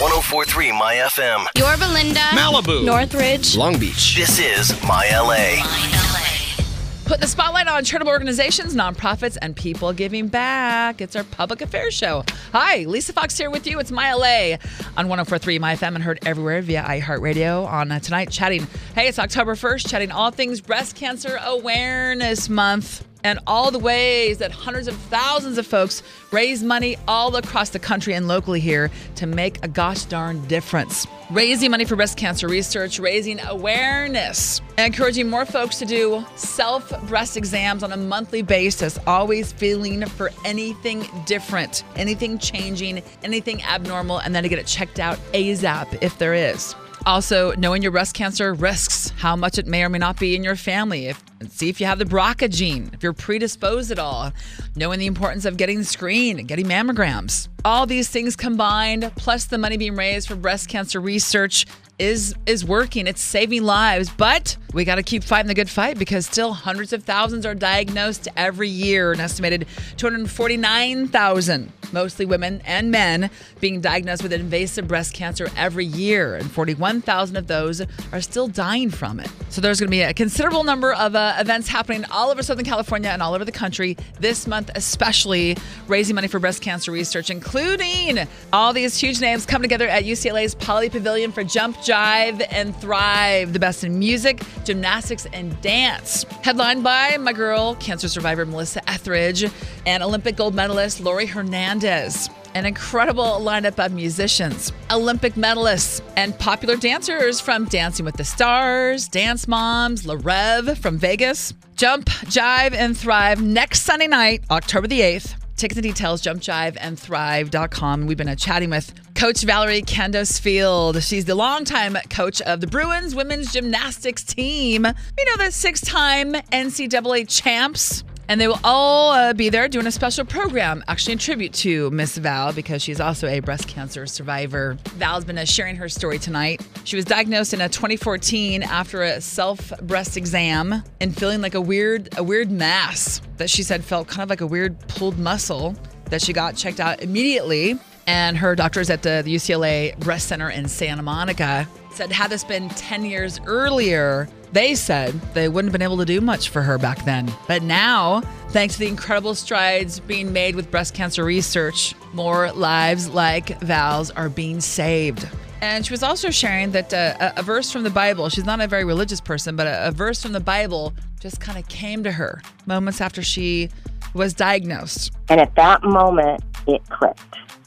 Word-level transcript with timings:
1043 0.00 0.72
My 0.72 0.94
FM. 0.96 1.46
Your 1.56 1.76
Belinda. 1.76 2.18
Malibu. 2.34 2.84
Northridge. 2.84 3.56
Long 3.56 3.78
Beach. 3.78 4.16
This 4.16 4.40
is 4.40 4.72
My 4.82 5.08
LA. 5.12 5.62
My 5.62 5.90
LA. 5.94 7.04
Put 7.04 7.20
the 7.20 7.28
spotlight 7.28 7.68
on 7.68 7.84
charitable 7.84 8.10
organizations, 8.10 8.74
nonprofits, 8.74 9.38
and 9.40 9.54
people 9.54 9.92
giving 9.92 10.26
back. 10.26 11.00
It's 11.00 11.14
our 11.14 11.22
public 11.22 11.60
affairs 11.60 11.94
show. 11.94 12.24
Hi, 12.50 12.78
Lisa 12.78 13.12
Fox 13.12 13.38
here 13.38 13.50
with 13.50 13.68
you. 13.68 13.78
It's 13.78 13.92
My 13.92 14.12
LA 14.14 14.56
on 14.96 15.06
1043 15.06 15.60
My 15.60 15.76
FM 15.76 15.94
and 15.94 16.02
heard 16.02 16.18
everywhere 16.26 16.60
via 16.60 16.82
iHeartRadio 16.82 17.64
on 17.64 17.92
uh, 17.92 18.00
tonight 18.00 18.30
chatting. 18.32 18.66
Hey, 18.96 19.06
it's 19.06 19.20
October 19.20 19.54
1st, 19.54 19.88
chatting 19.88 20.10
all 20.10 20.32
things 20.32 20.60
breast 20.60 20.96
cancer 20.96 21.38
awareness 21.44 22.48
month 22.48 23.04
and 23.24 23.40
all 23.46 23.70
the 23.70 23.78
ways 23.78 24.38
that 24.38 24.52
hundreds 24.52 24.86
of 24.86 24.94
thousands 24.94 25.58
of 25.58 25.66
folks 25.66 26.02
raise 26.30 26.62
money 26.62 26.96
all 27.08 27.34
across 27.34 27.70
the 27.70 27.78
country 27.78 28.14
and 28.14 28.28
locally 28.28 28.60
here 28.60 28.90
to 29.16 29.26
make 29.26 29.64
a 29.64 29.68
gosh 29.68 30.04
darn 30.04 30.46
difference. 30.46 31.06
Raising 31.30 31.70
money 31.70 31.86
for 31.86 31.96
breast 31.96 32.18
cancer 32.18 32.46
research, 32.46 32.98
raising 32.98 33.40
awareness, 33.40 34.60
encouraging 34.76 35.28
more 35.28 35.46
folks 35.46 35.78
to 35.78 35.86
do 35.86 36.24
self 36.36 36.92
breast 37.08 37.36
exams 37.36 37.82
on 37.82 37.92
a 37.92 37.96
monthly 37.96 38.42
basis, 38.42 38.98
always 39.06 39.50
feeling 39.52 40.04
for 40.04 40.30
anything 40.44 41.06
different, 41.24 41.82
anything 41.96 42.38
changing, 42.38 43.02
anything 43.22 43.62
abnormal, 43.64 44.18
and 44.18 44.34
then 44.34 44.42
to 44.42 44.50
get 44.50 44.58
it 44.58 44.66
checked 44.66 45.00
out 45.00 45.18
ASAP 45.32 45.98
if 46.02 46.18
there 46.18 46.34
is. 46.34 46.74
Also, 47.06 47.52
knowing 47.56 47.82
your 47.82 47.92
breast 47.92 48.14
cancer 48.14 48.54
risks, 48.54 49.10
how 49.18 49.36
much 49.36 49.58
it 49.58 49.66
may 49.66 49.84
or 49.84 49.90
may 49.90 49.98
not 49.98 50.18
be 50.18 50.34
in 50.34 50.42
your 50.42 50.56
family, 50.56 51.06
if, 51.06 51.22
see 51.50 51.68
if 51.68 51.78
you 51.78 51.86
have 51.86 51.98
the 51.98 52.04
BRCA 52.06 52.48
gene, 52.48 52.88
if 52.94 53.02
you're 53.02 53.12
predisposed 53.12 53.90
at 53.90 53.98
all, 53.98 54.32
knowing 54.74 54.98
the 54.98 55.06
importance 55.06 55.44
of 55.44 55.58
getting 55.58 55.82
screened 55.82 56.48
getting 56.48 56.66
mammograms. 56.66 57.48
All 57.62 57.86
these 57.86 58.08
things 58.08 58.36
combined, 58.36 59.12
plus 59.16 59.44
the 59.44 59.58
money 59.58 59.76
being 59.76 59.96
raised 59.96 60.28
for 60.28 60.34
breast 60.34 60.68
cancer 60.68 60.98
research, 60.98 61.66
is 61.98 62.34
is 62.46 62.64
working. 62.64 63.06
It's 63.06 63.20
saving 63.20 63.62
lives, 63.62 64.10
but 64.10 64.56
we 64.72 64.84
got 64.84 64.96
to 64.96 65.02
keep 65.02 65.22
fighting 65.22 65.48
the 65.48 65.54
good 65.54 65.70
fight 65.70 65.98
because 65.98 66.26
still 66.26 66.52
hundreds 66.52 66.92
of 66.92 67.04
thousands 67.04 67.46
are 67.46 67.54
diagnosed 67.54 68.28
every 68.36 68.68
year. 68.68 69.12
An 69.12 69.20
estimated 69.20 69.66
249,000, 69.96 71.72
mostly 71.94 72.26
women 72.26 72.60
and 72.66 72.90
men, 72.90 73.30
being 73.60 73.80
diagnosed 73.80 74.22
with 74.22 74.34
invasive 74.34 74.86
breast 74.86 75.14
cancer 75.14 75.48
every 75.56 75.86
year, 75.86 76.34
and 76.34 76.50
41,000 76.50 77.36
of 77.36 77.46
those 77.46 77.80
are 78.12 78.20
still 78.20 78.48
dying 78.48 78.90
from 78.90 79.20
it. 79.20 79.30
So 79.48 79.62
there's 79.62 79.80
going 79.80 79.88
to 79.88 79.90
be 79.90 80.02
a 80.02 80.12
considerable 80.12 80.64
number 80.64 80.92
of 80.92 81.14
uh, 81.14 81.36
events 81.38 81.68
happening 81.68 82.04
all 82.10 82.30
over 82.30 82.42
Southern 82.42 82.66
California 82.66 83.08
and 83.08 83.22
all 83.22 83.32
over 83.32 83.44
the 83.44 83.52
country 83.52 83.96
this 84.20 84.46
month, 84.46 84.70
especially 84.74 85.56
raising 85.88 86.14
money 86.14 86.28
for 86.28 86.38
breast 86.38 86.60
cancer 86.60 86.92
research, 86.92 87.30
including 87.30 88.18
all 88.52 88.72
these 88.72 88.96
huge 88.98 89.20
names 89.20 89.46
come 89.46 89.62
together 89.62 89.88
at 89.88 90.04
UCLA's 90.04 90.54
Pauley 90.56 90.90
Pavilion 90.90 91.32
for 91.32 91.44
Jump 91.44 91.76
Jive 91.78 92.44
and 92.50 92.74
Thrive, 92.76 93.52
the 93.52 93.58
best 93.58 93.84
in 93.84 93.98
music, 93.98 94.42
gymnastics, 94.64 95.26
and 95.32 95.58
dance. 95.60 96.24
Headlined 96.42 96.82
by 96.82 97.16
my 97.18 97.32
girl, 97.32 97.76
cancer 97.76 98.08
survivor 98.08 98.44
Melissa 98.44 98.88
Etheridge, 98.90 99.44
and 99.86 100.02
Olympic 100.02 100.36
gold 100.36 100.54
medalist 100.54 101.00
Laurie 101.00 101.26
Hernandez. 101.26 102.28
An 102.54 102.66
incredible 102.66 103.40
lineup 103.40 103.84
of 103.84 103.92
musicians, 103.92 104.72
Olympic 104.90 105.34
medalists, 105.34 106.00
and 106.16 106.38
popular 106.38 106.76
dancers 106.76 107.40
from 107.40 107.64
Dancing 107.64 108.04
with 108.04 108.16
the 108.16 108.24
Stars, 108.24 109.08
Dance 109.08 109.48
Moms, 109.48 110.06
Le 110.06 110.16
Rêve 110.16 110.78
from 110.78 110.96
Vegas. 110.96 111.52
Jump, 111.76 112.06
Jive, 112.06 112.72
and 112.72 112.96
Thrive 112.96 113.42
next 113.42 113.80
Sunday 113.82 114.06
night, 114.06 114.44
October 114.50 114.86
the 114.86 115.00
8th. 115.00 115.34
Tickets 115.56 115.78
and 115.78 115.84
details, 115.84 116.20
jumpjiveandthrive.com. 116.22 118.06
We've 118.06 118.16
been 118.16 118.28
uh, 118.28 118.34
chatting 118.34 118.70
with 118.70 118.92
Coach 119.14 119.42
Valorie 119.42 119.84
Kondos 119.84 120.40
Field. 120.40 121.00
She's 121.02 121.26
the 121.26 121.36
longtime 121.36 121.96
coach 122.10 122.40
of 122.42 122.60
the 122.60 122.66
Bruins 122.66 123.14
women's 123.14 123.52
gymnastics 123.52 124.24
team. 124.24 124.84
You 124.84 125.24
know, 125.24 125.44
the 125.44 125.52
six 125.52 125.80
time 125.80 126.32
NCAA 126.32 127.28
champs. 127.28 128.02
And 128.28 128.40
they 128.40 128.48
will 128.48 128.60
all 128.64 129.10
uh, 129.12 129.32
be 129.32 129.48
there 129.48 129.68
doing 129.68 129.86
a 129.86 129.90
special 129.90 130.24
program, 130.24 130.82
actually 130.88 131.12
in 131.12 131.18
tribute 131.18 131.52
to 131.54 131.90
Miss 131.90 132.16
Val 132.16 132.52
because 132.52 132.82
she's 132.82 133.00
also 133.00 133.28
a 133.28 133.40
breast 133.40 133.68
cancer 133.68 134.06
survivor. 134.06 134.78
Val's 134.96 135.24
been 135.24 135.38
uh, 135.38 135.44
sharing 135.44 135.76
her 135.76 135.88
story 135.88 136.18
tonight. 136.18 136.66
She 136.84 136.96
was 136.96 137.04
diagnosed 137.04 137.52
in 137.52 137.60
a 137.60 137.68
2014 137.68 138.62
after 138.62 139.02
a 139.02 139.20
self 139.20 139.72
breast 139.82 140.16
exam 140.16 140.82
and 141.00 141.16
feeling 141.16 141.40
like 141.40 141.54
a 141.54 141.60
weird, 141.60 142.08
a 142.16 142.22
weird 142.22 142.50
mass 142.50 143.20
that 143.36 143.50
she 143.50 143.62
said 143.62 143.84
felt 143.84 144.08
kind 144.08 144.22
of 144.22 144.30
like 144.30 144.40
a 144.40 144.46
weird 144.46 144.78
pulled 144.88 145.18
muscle. 145.18 145.74
That 146.10 146.20
she 146.20 146.34
got 146.34 146.54
checked 146.54 146.80
out 146.80 147.02
immediately, 147.02 147.78
and 148.06 148.36
her 148.36 148.54
doctors 148.54 148.90
at 148.90 149.02
the, 149.02 149.22
the 149.24 149.34
UCLA 149.34 149.98
Breast 149.98 150.28
Center 150.28 150.50
in 150.50 150.68
Santa 150.68 151.02
Monica 151.02 151.68
said 151.92 152.10
had 152.12 152.30
this 152.30 152.44
been 152.44 152.68
10 152.70 153.04
years 153.04 153.40
earlier, 153.46 154.28
they 154.52 154.74
said 154.74 155.12
they 155.32 155.48
wouldn't 155.48 155.72
have 155.72 155.72
been 155.72 155.82
able 155.82 155.96
to 155.98 156.04
do 156.04 156.20
much 156.20 156.48
for 156.48 156.62
her 156.62 156.78
back 156.78 157.04
then. 157.04 157.32
But 157.46 157.62
now, 157.62 158.20
thanks 158.48 158.74
to 158.74 158.80
the 158.80 158.88
incredible 158.88 159.34
strides 159.34 160.00
being 160.00 160.32
made 160.32 160.54
with 160.56 160.70
breast 160.70 160.94
cancer 160.94 161.24
research, 161.24 161.94
more 162.12 162.52
lives 162.52 163.08
like 163.08 163.60
Val's 163.60 164.10
are 164.10 164.28
being 164.28 164.60
saved. 164.60 165.28
And 165.60 165.86
she 165.86 165.92
was 165.92 166.02
also 166.02 166.30
sharing 166.30 166.72
that 166.72 166.92
uh, 166.92 167.32
a, 167.36 167.42
verse 167.42 167.72
from 167.72 167.84
the 167.84 167.90
Bible, 167.90 168.28
she's 168.28 168.44
not 168.44 168.60
a 168.60 168.66
very 168.66 168.84
religious 168.84 169.20
person, 169.20 169.56
but 169.56 169.66
a, 169.66 169.88
a 169.88 169.90
verse 169.90 170.22
from 170.22 170.32
the 170.32 170.40
Bible 170.40 170.92
just 171.20 171.40
kind 171.40 171.58
of 171.58 171.66
came 171.68 172.04
to 172.04 172.12
her 172.12 172.42
moments 172.66 173.00
after 173.00 173.22
she 173.22 173.70
was 174.12 174.34
diagnosed. 174.34 175.12
And 175.30 175.40
at 175.40 175.54
that 175.54 175.82
moment, 175.82 176.42
it 176.66 176.82
clicked. 176.88 177.20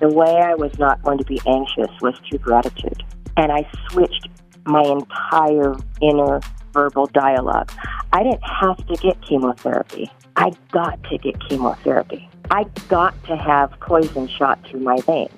The 0.00 0.08
way 0.08 0.40
I 0.42 0.54
was 0.54 0.78
not 0.78 1.02
going 1.02 1.18
to 1.18 1.24
be 1.24 1.40
anxious 1.46 1.90
was 2.00 2.14
through 2.28 2.38
gratitude. 2.38 3.02
And 3.36 3.52
I 3.52 3.68
switched 3.90 4.28
my 4.64 4.82
entire 4.82 5.74
inner 6.00 6.40
verbal 6.72 7.06
dialogue. 7.06 7.70
I 8.12 8.22
didn't 8.22 8.42
have 8.42 8.76
to 8.86 8.96
get 8.96 9.20
chemotherapy. 9.22 10.10
I 10.36 10.52
got 10.72 11.02
to 11.04 11.18
get 11.18 11.40
chemotherapy. 11.48 12.28
I 12.50 12.64
got 12.88 13.14
to 13.24 13.36
have 13.36 13.72
poison 13.80 14.28
shot 14.28 14.58
through 14.66 14.80
my 14.80 15.00
veins 15.02 15.30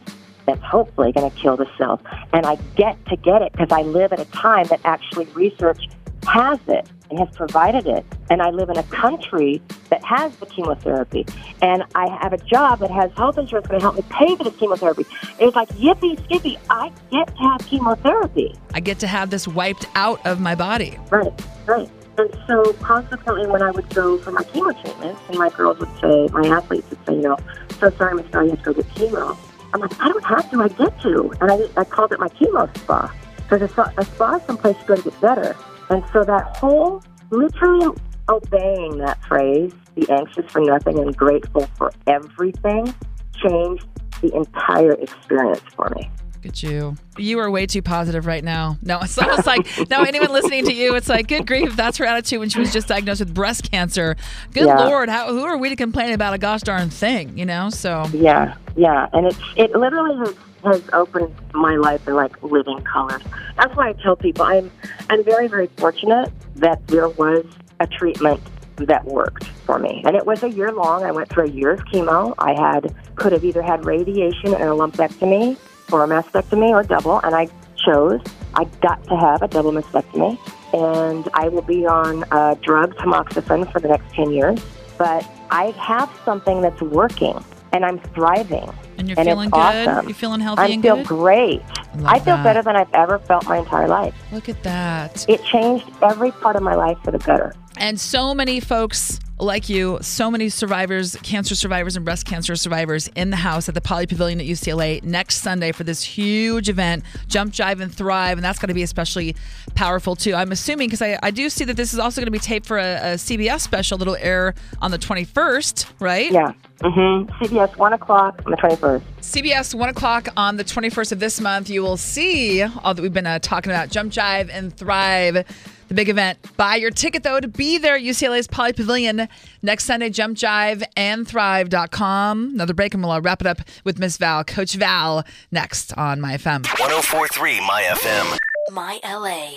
that's 0.46 0.62
hopefully 0.62 1.12
going 1.12 1.30
to 1.30 1.36
kill 1.36 1.56
the 1.56 1.68
cells. 1.76 2.00
And 2.32 2.46
I 2.46 2.56
get 2.76 3.04
to 3.06 3.16
get 3.16 3.42
it 3.42 3.52
because 3.52 3.70
I 3.70 3.82
live 3.82 4.12
at 4.12 4.20
a 4.20 4.24
time 4.26 4.66
that 4.68 4.80
actually 4.84 5.26
research 5.26 5.88
has 6.26 6.58
it 6.68 6.88
and 7.10 7.18
has 7.18 7.28
provided 7.34 7.86
it. 7.86 8.04
And 8.30 8.42
I 8.42 8.50
live 8.50 8.68
in 8.68 8.76
a 8.76 8.82
country 8.84 9.62
that 9.90 10.04
has 10.04 10.34
the 10.36 10.46
chemotherapy. 10.46 11.26
And 11.62 11.84
I 11.94 12.08
have 12.20 12.32
a 12.32 12.38
job 12.38 12.80
that 12.80 12.90
has 12.90 13.12
health 13.12 13.38
insurance 13.38 13.66
going 13.66 13.80
to 13.80 13.84
help 13.84 13.96
me 13.96 14.04
pay 14.10 14.34
for 14.36 14.44
the 14.44 14.50
chemotherapy. 14.50 15.06
It's 15.38 15.56
like, 15.56 15.68
yippee 15.70 16.22
skippy, 16.24 16.58
I 16.70 16.92
get 17.10 17.28
to 17.28 17.42
have 17.42 17.66
chemotherapy. 17.66 18.54
I 18.74 18.80
get 18.80 18.98
to 19.00 19.06
have 19.06 19.30
this 19.30 19.46
wiped 19.46 19.86
out 19.94 20.24
of 20.26 20.40
my 20.40 20.54
body. 20.54 20.98
Right, 21.10 21.32
right. 21.66 21.90
And 22.18 22.34
so 22.46 22.72
consequently, 22.74 23.46
when 23.46 23.62
I 23.62 23.70
would 23.70 23.88
go 23.94 24.18
for 24.18 24.32
my 24.32 24.42
chemo 24.42 24.72
treatments, 24.82 25.20
and 25.28 25.38
my 25.38 25.50
girls 25.50 25.78
would 25.78 26.00
say, 26.00 26.28
my 26.32 26.48
athletes 26.48 26.88
would 26.88 27.06
say, 27.06 27.14
you 27.14 27.22
know, 27.22 27.36
so 27.78 27.90
sorry, 27.90 28.14
Miss 28.14 28.26
Star, 28.28 28.42
you 28.44 28.50
have 28.50 28.62
to 28.62 28.72
go 28.72 28.82
get 28.82 28.94
chemo. 28.94 29.36
I'm 29.74 29.80
like, 29.80 30.00
I 30.00 30.08
don't 30.08 30.24
have 30.24 30.50
to, 30.50 30.62
I 30.62 30.68
get 30.68 30.98
to. 31.02 31.32
And 31.40 31.52
I, 31.52 31.68
I 31.76 31.84
called 31.84 32.12
it 32.12 32.18
my 32.18 32.28
chemo 32.28 32.74
spa. 32.78 33.14
Because 33.36 33.62
a 33.62 33.68
spa, 33.68 33.92
a 33.98 34.04
spa 34.04 34.36
is 34.36 34.42
someplace 34.44 34.76
you 34.80 34.86
go 34.86 34.96
to 34.96 35.02
get 35.02 35.20
better. 35.20 35.56
And 35.90 36.04
so 36.12 36.24
that 36.24 36.56
whole 36.56 37.02
literally 37.30 37.96
obeying 38.28 38.98
that 38.98 39.22
phrase, 39.24 39.72
be 39.94 40.08
anxious 40.10 40.50
for 40.50 40.60
nothing 40.60 40.98
and 40.98 41.16
grateful 41.16 41.68
for 41.76 41.92
everything, 42.06 42.92
changed 43.34 43.86
the 44.20 44.34
entire 44.34 44.92
experience 44.92 45.62
for 45.74 45.90
me. 45.94 46.10
At 46.46 46.62
you. 46.62 46.96
You 47.18 47.38
are 47.40 47.50
way 47.50 47.66
too 47.66 47.82
positive 47.82 48.26
right 48.26 48.44
now. 48.44 48.78
No, 48.82 49.00
it's 49.00 49.18
almost 49.18 49.46
like 49.46 49.66
no 49.90 50.02
anyone 50.02 50.30
listening 50.30 50.64
to 50.66 50.72
you, 50.72 50.94
it's 50.94 51.08
like 51.08 51.28
good 51.28 51.46
grief. 51.46 51.74
That's 51.76 51.96
her 51.98 52.04
attitude 52.04 52.40
when 52.40 52.48
she 52.48 52.60
was 52.60 52.72
just 52.72 52.88
diagnosed 52.88 53.20
with 53.20 53.34
breast 53.34 53.70
cancer. 53.70 54.16
Good 54.52 54.66
Yeah. 54.66 54.84
lord, 54.86 55.08
how, 55.08 55.28
who 55.28 55.44
are 55.44 55.56
we 55.56 55.68
to 55.70 55.76
complain 55.76 56.12
about 56.12 56.34
a 56.34 56.38
gosh 56.38 56.62
darn 56.62 56.90
thing? 56.90 57.36
You 57.36 57.46
know, 57.46 57.70
so 57.70 58.04
Yeah, 58.12 58.54
yeah, 58.76 59.08
and 59.12 59.26
it 59.26 59.36
it 59.56 59.72
literally 59.76 60.16
has 60.18 60.34
has 60.64 60.82
opened 60.92 61.34
my 61.54 61.76
life 61.76 62.06
in 62.08 62.14
like 62.14 62.42
living 62.42 62.80
colors. 62.82 63.22
That's 63.56 63.74
why 63.76 63.88
I 63.90 63.92
tell 63.94 64.16
people 64.16 64.44
I'm 64.44 64.70
I'm 65.10 65.24
very 65.24 65.48
very 65.48 65.68
fortunate 65.76 66.30
that 66.56 66.86
there 66.88 67.08
was 67.08 67.44
a 67.80 67.86
treatment 67.86 68.40
that 68.76 69.04
worked 69.06 69.44
for 69.64 69.78
me, 69.78 70.02
and 70.04 70.14
it 70.14 70.26
was 70.26 70.42
a 70.42 70.50
year 70.50 70.70
long. 70.72 71.02
I 71.02 71.10
went 71.10 71.28
through 71.30 71.44
a 71.44 71.50
year 71.50 71.70
of 71.72 71.80
chemo. 71.86 72.34
I 72.38 72.52
had 72.60 72.94
could 73.14 73.32
have 73.32 73.44
either 73.44 73.62
had 73.62 73.86
radiation 73.86 74.52
and 74.54 74.64
a 74.64 74.74
lumpectomy, 74.74 75.56
for 75.86 76.04
a 76.04 76.06
mastectomy 76.08 76.70
or 76.70 76.82
double, 76.82 77.18
and 77.20 77.34
I 77.34 77.48
chose. 77.84 78.20
I 78.54 78.64
got 78.80 79.02
to 79.08 79.16
have 79.16 79.42
a 79.42 79.48
double 79.48 79.72
mastectomy, 79.72 80.38
and 80.72 81.28
I 81.34 81.48
will 81.48 81.62
be 81.62 81.86
on 81.86 82.24
uh, 82.30 82.54
drug 82.62 82.94
tamoxifen 82.96 83.70
for 83.70 83.80
the 83.80 83.88
next 83.88 84.12
10 84.14 84.30
years. 84.32 84.58
But 84.98 85.28
I 85.50 85.66
have 85.72 86.10
something 86.24 86.62
that's 86.62 86.80
working, 86.80 87.42
and 87.72 87.84
I'm 87.84 87.98
thriving. 88.14 88.68
And 88.98 89.08
you're 89.08 89.18
and 89.18 89.28
feeling 89.28 89.50
good? 89.50 89.58
awesome. 89.88 90.08
You 90.08 90.14
feeling 90.14 90.40
healthy 90.40 90.62
I 90.62 90.80
feel 90.80 90.96
good? 90.96 91.06
great. 91.06 91.60
love 91.96 92.06
I 92.06 92.18
feel 92.18 92.36
that. 92.36 92.44
better 92.44 92.62
than 92.62 92.76
I've 92.76 92.92
ever 92.94 93.18
felt 93.18 93.46
my 93.46 93.58
entire 93.58 93.88
life. 93.88 94.14
Look 94.32 94.48
at 94.48 94.62
that. 94.62 95.28
It 95.28 95.44
changed 95.44 95.90
every 96.02 96.30
part 96.30 96.56
of 96.56 96.62
my 96.62 96.74
life 96.74 96.96
for 97.04 97.10
the 97.10 97.18
better. 97.18 97.54
And 97.76 98.00
so 98.00 98.32
many 98.34 98.58
folks 98.58 99.20
like 99.38 99.68
you, 99.68 99.98
so 100.00 100.30
many 100.30 100.48
survivors, 100.48 101.16
cancer 101.16 101.54
survivors 101.54 101.96
and 101.96 102.04
breast 102.04 102.26
cancer 102.26 102.56
survivors 102.56 103.08
in 103.08 103.30
the 103.30 103.36
house 103.36 103.68
at 103.68 103.74
the 103.74 103.80
Pauley 103.80 104.08
Pavilion 104.08 104.40
at 104.40 104.46
UCLA 104.46 105.02
next 105.02 105.36
Sunday 105.36 105.72
for 105.72 105.84
this 105.84 106.02
huge 106.02 106.68
event, 106.68 107.04
Jump, 107.28 107.52
Jive, 107.52 107.80
and 107.80 107.94
Thrive. 107.94 108.38
And 108.38 108.44
that's 108.44 108.58
going 108.58 108.68
to 108.68 108.74
be 108.74 108.82
especially 108.82 109.36
powerful 109.74 110.16
too. 110.16 110.34
I'm 110.34 110.52
assuming 110.52 110.88
because 110.88 111.02
I, 111.02 111.18
I 111.22 111.30
do 111.30 111.50
see 111.50 111.64
that 111.64 111.76
this 111.76 111.92
is 111.92 111.98
also 111.98 112.20
going 112.20 112.26
to 112.26 112.30
be 112.30 112.38
taped 112.38 112.66
for 112.66 112.78
a, 112.78 112.94
a 112.94 113.14
CBS 113.14 113.60
special 113.60 113.98
that'll 113.98 114.16
air 114.16 114.54
on 114.80 114.90
the 114.90 114.98
21st, 114.98 115.86
right? 116.00 116.30
Yeah. 116.30 116.52
Mm-hmm. 116.80 117.32
CBS, 117.42 117.76
1 117.76 117.92
o'clock 117.92 118.42
on 118.44 118.50
the 118.50 118.56
21st. 118.56 119.02
CBS, 119.20 119.74
1 119.74 119.88
o'clock 119.88 120.28
on 120.36 120.56
the 120.56 120.64
21st 120.64 121.12
of 121.12 121.20
this 121.20 121.40
month. 121.40 121.70
You 121.70 121.82
will 121.82 121.96
see 121.96 122.62
all 122.62 122.94
that 122.94 123.00
we've 123.00 123.12
been 123.12 123.26
uh, 123.26 123.38
talking 123.38 123.72
about 123.72 123.90
Jump, 123.90 124.12
Jive, 124.12 124.50
and 124.52 124.74
Thrive, 124.76 125.44
the 125.88 125.94
big 125.94 126.08
event. 126.08 126.38
Buy 126.56 126.76
your 126.76 126.90
ticket, 126.90 127.22
though, 127.22 127.40
to 127.40 127.48
be 127.48 127.78
there 127.78 127.96
at 127.96 128.02
UCLA's 128.02 128.48
Pauley 128.48 128.74
Pavilion 128.74 129.28
next 129.62 129.84
Sunday. 129.84 130.10
Jump, 130.10 130.36
Jive, 130.36 130.82
and 130.96 131.26
Thrive.com. 131.26 132.50
Another 132.54 132.74
break, 132.74 132.94
and 132.94 133.02
we'll 133.02 133.12
uh, 133.12 133.20
wrap 133.20 133.40
it 133.40 133.46
up 133.46 133.60
with 133.84 133.98
Miss 133.98 134.16
Val, 134.16 134.44
Coach 134.44 134.74
Val, 134.74 135.24
next 135.50 135.96
on 135.96 136.20
My 136.20 136.32
FM. 136.34 136.64
1043 136.78 137.60
My 137.60 137.82
FM. 137.82 138.38
My 138.72 139.00
LA. 139.04 139.52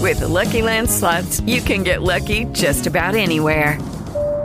With 0.00 0.20
the 0.20 0.28
Lucky 0.28 0.62
Land 0.62 0.90
slots, 0.90 1.40
you 1.40 1.60
can 1.60 1.82
get 1.82 2.02
lucky 2.02 2.44
just 2.52 2.86
about 2.86 3.14
anywhere. 3.14 3.78